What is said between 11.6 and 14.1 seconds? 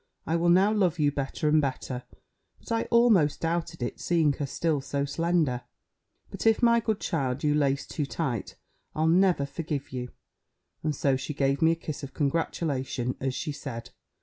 me a kiss of congratulation, as she said.